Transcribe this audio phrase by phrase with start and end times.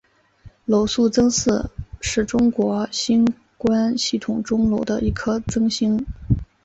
[0.65, 1.69] 娄宿增四
[1.99, 3.23] 是中国星
[3.55, 6.07] 官系统中娄的一颗增星。